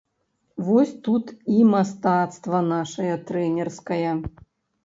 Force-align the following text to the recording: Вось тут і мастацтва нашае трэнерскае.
Вось 0.69 0.93
тут 1.07 1.25
і 1.55 1.59
мастацтва 1.73 2.63
нашае 2.73 3.13
трэнерскае. 3.29 4.11